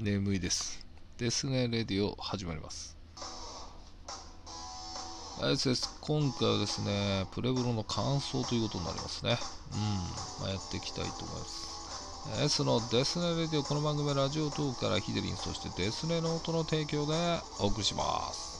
[0.00, 0.86] 眠いです。
[1.18, 2.96] ですねレディオ始まります。
[5.40, 9.36] はいです今回はですねプレブロの感想ということになりますね。
[9.72, 12.44] うんまあ、やっていきたいと思います。
[12.44, 17.14] S のデスネレディオこの番組はラジオトークからヒデリンそしてデスネの音の提供で
[17.58, 18.56] お送りします。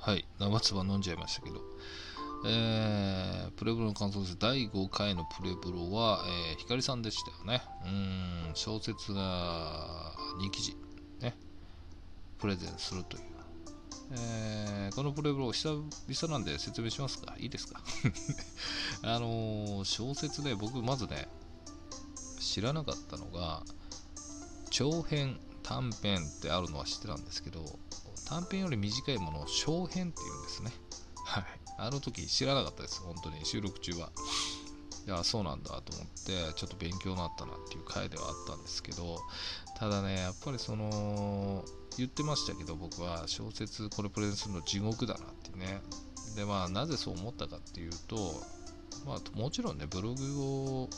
[0.00, 1.60] はい生唾飲んじゃいましたけど。
[2.46, 4.36] えー、プレブロの感想です。
[4.38, 6.22] 第5回のプレブロは、
[6.52, 7.62] えー、光さんでしたよね。
[7.84, 10.76] うん小説が人気時
[11.20, 11.34] ね
[12.38, 13.24] プレゼンするという。
[14.12, 17.34] えー、このプレブロ久々なんで説明しますか？
[17.38, 17.80] いいですか？
[19.02, 21.26] あのー、小説で僕まずね
[22.38, 23.62] 知らなかったのが
[24.70, 27.64] 長編短編ってあるのは知ってたんですけど
[28.26, 30.72] 短編より短いものを小編って言うんですね。
[31.24, 31.44] はい。
[31.78, 33.44] あの時知らなかったです本当に。
[33.44, 34.10] 収録中は。
[35.06, 39.18] いやそうなんだと思ってちょっと勉強になったなっていう回ではあったんですけど
[39.76, 41.62] ただねやっぱりその
[41.98, 45.80] 言ってましたけど僕は小説これプレゼンするの地獄だなってね。
[46.36, 48.16] でまあなぜそう思ったかっていうと
[49.06, 50.88] まあもちろんねブログを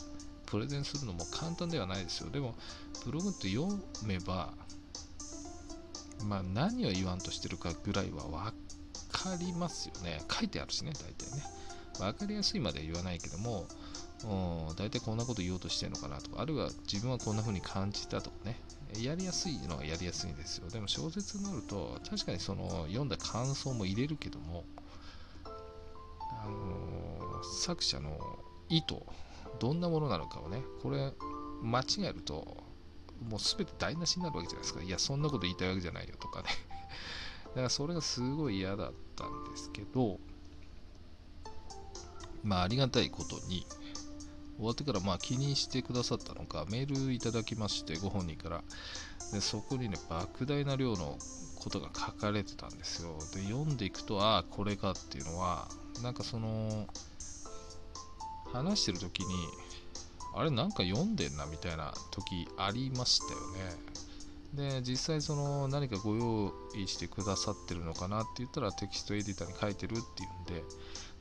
[0.45, 2.29] プレゼンするのも簡単ではないですよ。
[2.29, 2.55] でも
[3.05, 3.67] ブログって読
[4.05, 4.53] めば
[6.23, 8.53] まあ何を言わんとしてるかぐらいは分
[9.23, 11.43] かりますよね書いてあるしね大体ね
[11.99, 13.65] 分かりやすいまでは言わないけども
[14.77, 18.59] 大体こんなこと言おうとしてるのかなとかあるいは自分はこんな風に感じたとかね
[18.95, 20.69] やりやすいのはやりやすいんですよ。
[20.69, 24.63] でも小説になると、確かにその読んだ感想も入れるけども、
[25.43, 28.17] あのー、作者の
[28.69, 28.95] 意図、
[29.59, 31.13] どんなものなのかをね、これ、
[31.61, 32.63] 間違えると、
[33.29, 34.81] もう全て台無しになるわけじゃないですか。
[34.81, 36.49] いや、そんなこと言いたいわけじゃないよとかね。
[37.57, 40.19] だからそれがすごい嫌だったんですけど、
[42.43, 43.65] まあ、ありがたいことに、
[44.57, 48.63] 終わってからまあ気にしてくださったのかメールいただきましてご本人から。
[49.33, 51.17] でそこにね莫大な量の
[51.59, 53.17] ことが書かれてたんですよ。
[53.33, 55.67] で読んでいくとああこれかっていうのは
[56.03, 56.87] なんかその
[58.53, 59.33] 話してる時に
[60.35, 63.97] あれなんか読んでんなみたいな時ありましたよね。
[64.53, 70.63] で実際その何かご用意してくださってるのかなって言ったらテキストエディターに書いてるっていうんで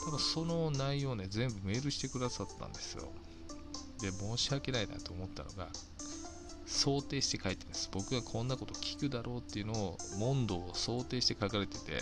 [0.05, 3.09] 多分その内容ね全部メールしてくださったんですよ。
[4.01, 5.69] で申し訳ないなと思ったのが
[6.67, 7.89] 想定して書いてるんです。
[7.93, 11.93] 僕がこんなこと聞くだろうっていうのを問答を想定して書かれてて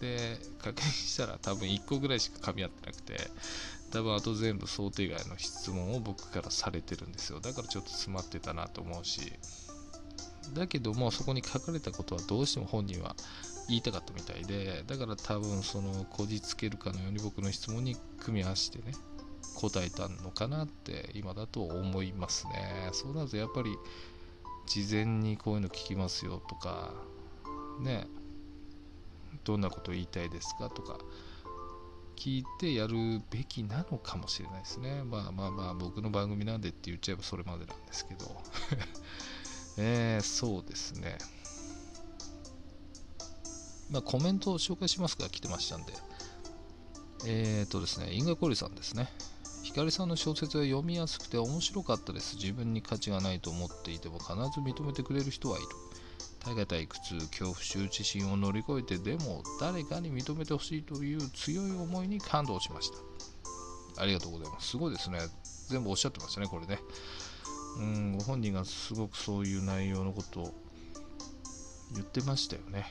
[0.00, 3.18] で確認したら多分1個ぐらいしか噛み合ってなくて
[3.90, 7.40] 多分あと全部想定外の質問を僕からされてるんですよ。
[7.40, 9.32] だからちょっと詰まってたなと思うし。
[10.54, 13.14] だけどもそこに書かれたことはどうしても本人は
[13.68, 18.94] 言いたかったみたいでだから多分そのこじつけるかのように僕の質問に組み合わせてね
[19.54, 22.90] 答えたのかなって今だと思いますね。
[22.92, 23.76] そうなるとやっぱり
[24.66, 26.94] 事前にこういうの聞きますよとか
[27.80, 28.06] ね
[29.44, 30.98] どんなこと言いたいですかとか
[32.16, 35.02] 聞いてやるべきなのかもしれないですね。
[35.04, 38.24] まあまあまあ僕の番組なんでって言っちゃえばそれまでなんですけど。
[39.82, 41.16] えー、そうですね
[43.90, 45.92] まあ、コメントを紹介しますが来てましたんで。
[47.26, 49.08] えっ、ー、とですね、因果コリさんですね。
[49.64, 52.36] 光さんの小説は読みやすくて面白かったです。
[52.36, 55.66] 自分に価値がないと思っていても必ず認めてくれる人はいる。
[56.38, 62.90] 耐え難い苦痛、恐怖、羞恥心を乗り越えてでも誰かに認めてほしいという強い思いに感動しまし
[63.96, 64.02] た。
[64.02, 64.68] ありがとうございます。
[64.68, 65.18] すごいですね。
[65.68, 66.78] 全部おっしゃってましたね、これね。
[67.78, 70.54] うん、ご本人がすごくそういう内容のことを
[71.94, 72.86] 言ってましたよね。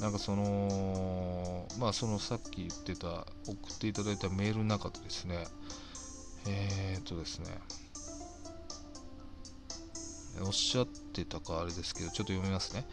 [0.00, 5.46] なんかその、まあそのさっき言ってた、送っていただいたメールの中でですね、
[6.46, 7.46] えー、っとですね、
[10.44, 12.86] おっしゃってたかあれですけど、ちょっと読みますね、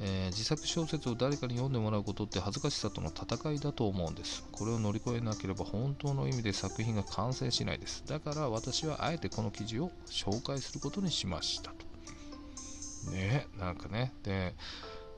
[0.00, 4.44] えー、自作小説を誰かに読んでもらうことって恥ずかしさとの戦いだと思うんです。
[4.52, 8.04] これを乗り越えなければ本当の意味で作品が完成しないです。
[8.06, 13.10] だから私はあえてこの記事を紹介することにしましたと。
[13.10, 14.12] ね、なんかね。
[14.22, 14.54] で、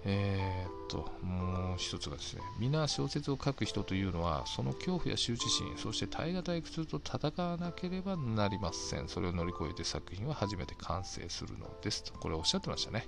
[0.07, 9.09] えー、っと、もう一つがですね、皆小説を書く人というのは、その恐怖や羞恥心、そして耐え難い苦痛と戦わなければなりません。
[9.09, 12.13] それを乗り越えて作品は初めて完成するのですと。
[12.15, 13.07] これおっしゃってましたね。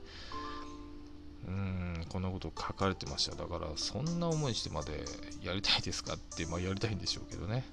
[1.47, 3.37] うん、こんなこと書かれてました。
[3.37, 5.05] だから、そんな思いしてまで
[5.43, 7.65] やりたいですかって、まあ、やりたいんでしょうけどね。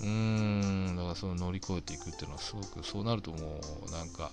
[0.00, 4.30] うーん、だからその乗り越えていくっていうのはすごく、そうなるともう、なんか、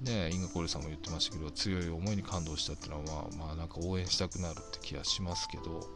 [0.00, 5.88] ね、インガコールさんも言ってましたけど強い思いに感動したっていうのは、まあ、なんか応援したくなるって気がしますけど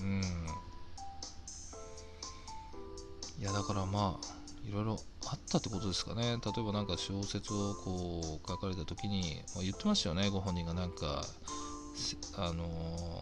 [0.00, 0.22] うん。
[3.38, 6.38] いやだからまあいろいろあったってことですかね。
[6.44, 11.24] 例えばなんか小説をこう書かれた時に、まあ、言ってましたよねご本人がなんか
[12.36, 13.20] あの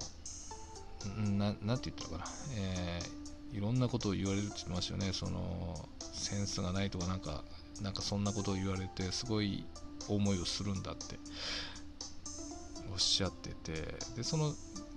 [1.17, 5.13] ななんて言ったのかな、えー、いろんなことを言われるって言ってましたよね。
[5.13, 7.43] そのセンスがないとかなんか
[7.81, 9.65] なんかそんなことを言われてすごい
[10.09, 11.19] 思いをするんだって。
[12.93, 13.95] おっしゃってて。
[14.17, 14.53] でその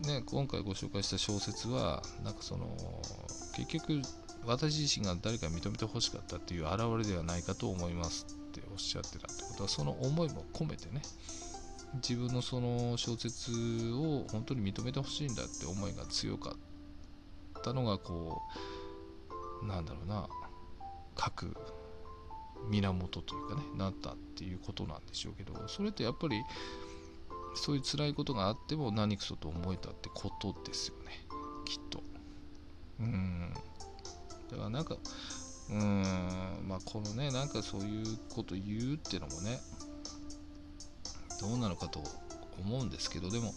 [0.05, 2.75] ね今回ご紹介した小説はなんかその
[3.55, 4.01] 結局
[4.45, 11.01] 私自身が誰か認めてほしかったっていう表れではないかと思いますっておっしゃってたってことはその思いも込めてね
[11.95, 13.51] 自分のその小説
[13.93, 18.41] を本当に認めてほしいんだって思いが強かったのがこ
[19.61, 20.27] うなんだろうな
[21.17, 21.55] 書く
[22.69, 26.41] 源というかねなったっていうことなんでしょうけどそれってやっぱり
[27.55, 31.11] そういう辛いことがあっても何くそと思えたってことですよね。
[31.65, 32.01] きっと。
[32.99, 33.53] うん。
[34.49, 34.97] だからなんか
[35.69, 36.03] うん。
[36.67, 39.59] まあこのねなんかそういうこと言うっていうのもね
[41.39, 42.01] どうなのかと
[42.59, 43.53] 思うんですけどでも、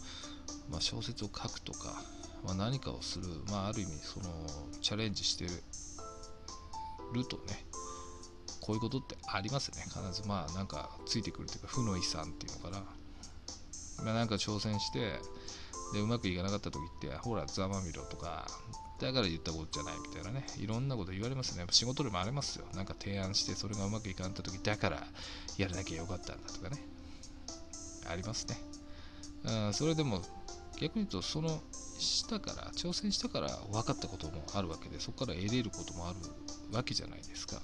[0.71, 2.03] まあ、小説を書くとか、
[2.45, 4.27] まあ、何かをする、まあ、ある意味その
[4.81, 7.65] チャレンジしてるとね
[8.67, 9.83] こういうことってありますよね。
[9.85, 12.85] 必ずまあなんかついてくるというか負の遺産っていうのかな、
[14.05, 15.21] まあ、なんか挑戦して
[15.93, 18.47] でうまくいかなかった時ってほらざまみろとか
[19.01, 20.45] だから言ったことじゃないみたいなね。
[20.59, 21.59] いろんなこと言われますね。
[21.61, 22.65] やっぱ仕事でもありますよ。
[22.75, 25.07] なんか提案してそれがうまくいかなかった時だから
[25.59, 26.83] やらなきゃよかったんだとかね。
[28.09, 28.57] ありますね、
[29.45, 30.23] うん、それでも
[30.81, 31.61] 逆に言うとその
[31.99, 36.19] したから挑戦したから分かったこともあるわけでそこから得れることもある
[36.73, 37.61] わけじゃないですか。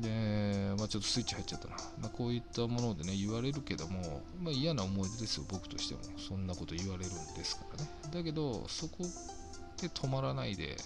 [0.00, 6.00] で、まあ、ちょっとスイッチ入っちゃったな、まあ、こういったものでね言われるけども、まあ、嫌な思い出ですよ僕としても。
[6.18, 7.90] そんなこと言われるんですからね。
[8.12, 9.04] だけどそこ
[9.80, 10.76] で止まらないで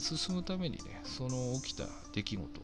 [0.00, 2.60] 進むためにねその起きた出来事。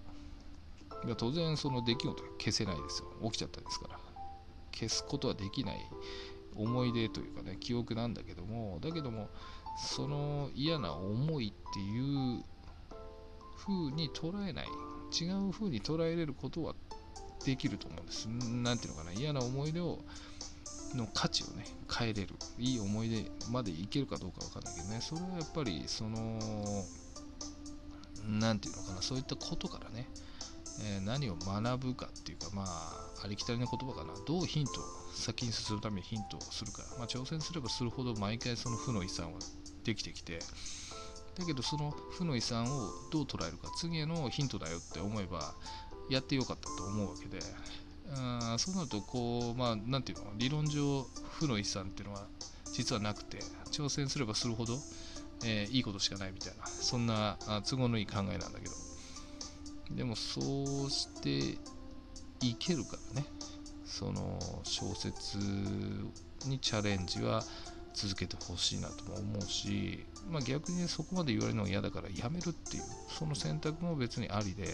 [1.16, 3.08] 当然その出来事は消せないですよ。
[3.24, 3.98] 起きちゃったですから。
[4.74, 5.76] 消すことはできない。
[6.56, 8.78] 思い出というかね記憶なんだけども。
[8.80, 9.28] だけども
[9.80, 12.42] その嫌な思いっていう
[13.56, 14.68] 風に捉えない。
[15.12, 16.74] 違う風に捉えれることは
[17.44, 18.26] できると思うんです。
[18.26, 19.98] なんていうのかな、嫌な思い出を
[20.94, 22.34] の価値をね、変えれる。
[22.58, 26.38] いい思い出までいけるかどうかわかんないけどね、それはやっぱり、その、
[28.26, 30.08] なんていうのかな、そういったことからね、
[30.80, 34.72] えー、何を学ぶかっていうか、まあ、ありきたりな言葉かな、どうヒント、
[35.14, 39.38] 先に進むためにヒントをするか、まあ、挑戦すればするほど毎回その負の遺産は
[39.84, 40.38] できてきて、
[41.38, 45.54] だけどその負の遺産をどう捉えるか次へのヒントだよって思えば
[46.10, 47.38] やってよかったと思うわけで。
[48.10, 51.06] あそうなるとこうまあ何て言うの理論上
[51.38, 52.26] 負の遺産っていうのは
[52.72, 53.36] 実はなくて
[53.70, 54.78] 挑戦すればするほど、
[55.44, 57.36] えー、いいことしかないみたいなそんな
[57.66, 58.74] 都合のいい考えなんだけど。
[59.90, 60.40] でもそ
[60.86, 61.58] うして
[62.40, 63.26] いけるからね。
[63.84, 65.38] その小説
[66.46, 67.42] にチャレンジは
[67.94, 74.68] 続けてほしいなとも思うし、まあ、逆にそこまで言われるのが嫌だからやめるっていうその選択も別にありで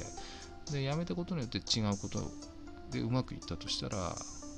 [0.72, 2.20] でやめたことによって違うこと
[2.90, 4.16] でうまくいったとしたら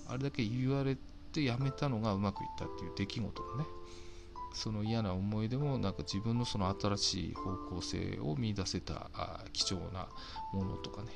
[0.09, 0.97] あれだけ言われ
[1.33, 3.65] てやめたのがうまくいったっていう出来事もね
[4.55, 9.10] その嫌な思い出もなんか自分のその新しい方向性を見出せた
[9.53, 10.08] 貴重な
[10.55, 11.08] ものとかね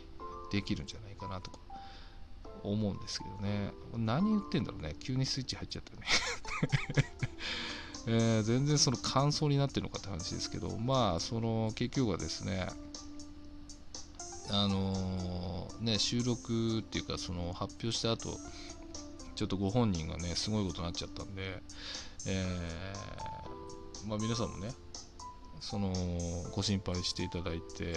[0.51, 1.59] できるんじゃないかなとか
[2.63, 3.73] 思うんですけどね。
[3.97, 4.95] 何言ってんだろうね。
[5.01, 6.07] 急にスイッチ入っちゃったね。
[8.07, 12.67] えー、全然その感想になってるのかって話ですけど、まあ、その結局はですね、
[14.51, 18.37] あのー、ね、収録っていうか、その発表した後、
[19.37, 21.63] ちょっとご本人がね、すごいことになっちゃったんで、
[22.27, 24.73] えー、まあ、皆さんもね、
[25.61, 25.93] その、
[26.53, 27.95] ご心配していただいて、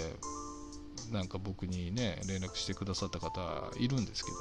[1.11, 4.37] なんか僕にね、連絡してくださった方いるんですけど、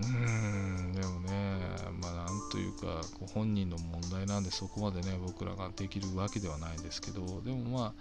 [0.00, 1.58] うんでもね、
[2.00, 3.00] まあ、なんというか、
[3.34, 7.94] 本人の問題なんで、そこまでね、僕らができるわけではないんですけど、でもまあ、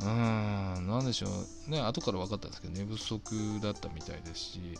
[0.00, 1.26] うーん、なんでしょ
[1.68, 4.78] う、ね、後から分かったんですけど、寝不足だったみたいですし、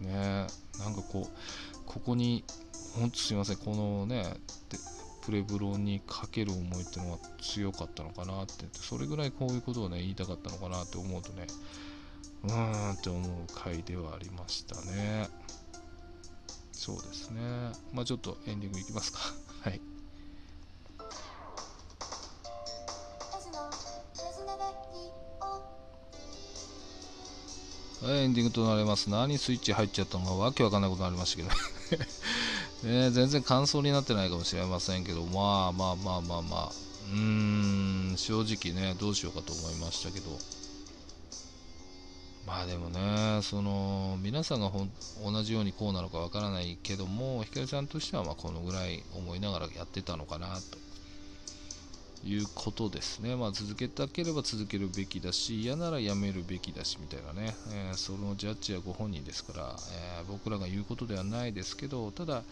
[0.00, 0.46] ね、
[0.78, 2.44] なんかこう、ここに、
[2.94, 4.36] ほんとすいません、このね、
[5.22, 11.46] プレブロにかける思いっていうのが強かったのかなって、それぐらいこういうことをね、言いたかったのかなって思うとね、
[12.44, 15.28] うーんって思う回ではありましたね。
[16.72, 17.40] そうですね。
[17.92, 19.18] まあちょっとエンディングいきますか。
[19.62, 19.80] はい。
[28.02, 29.08] はい、エンディングとなります。
[29.08, 31.48] 何スイッチ入っちゃったのかわけわかんないことになりましたけど
[32.86, 40.38] ね全然感想になってないかもしれませんけど、まあまあまあまあまあ、うーん正直ねどうしようかと思いましたけど
[42.46, 44.90] まあでもねその皆さんがほん
[45.24, 50.84] 同じようにこうなのかわからないけどもひかりさんとしてはまこのぐらい思いながらやってたのかなと
[52.26, 53.36] いうことですね。
[53.36, 59.76] まあ、続けたければ続けるべきだし、嫌ならやめるべきだしみたいなね、えー、そのジャッジはご本人ですから、
[60.18, 62.42] えー、僕らが言うことではないですけど、ただ、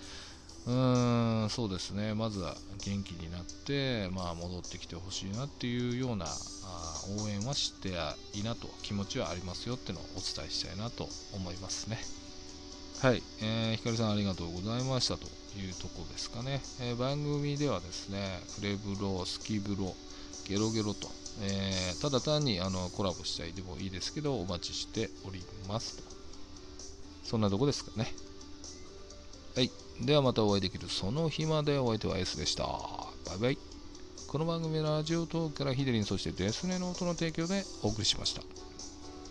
[0.66, 7.90] うーん、そうですね、まずは元気になって、まあ、戻ってきてほしいなっていうようなあ応援はして
[8.34, 11.98] いいなと、気持ちはありますよっていうのをお伝えしたいなと思いますね。
[13.00, 15.26] はい、えー、ひかりさんありがとうございましたと
[15.58, 19.96] いうとこですかね、えー、番組ではですね、フレブロ、スキブロ、
[20.48, 21.10] ゲロゲロと、
[21.42, 26.04] えー、ただ単にあのコラボしたいでもいいですけど、お待ちしておりますと。
[27.24, 28.14] そんなとこですかね。
[29.56, 29.70] はい。
[30.04, 32.64] ではまたお会いできるその日までお相手は S でした。
[32.64, 33.58] バイバイ。
[34.26, 38.42] この番組はラジオトークからヒデリン、そしてデスネの音の提供でお送りしました。